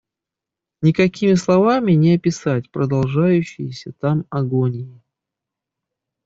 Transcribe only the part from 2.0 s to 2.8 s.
описать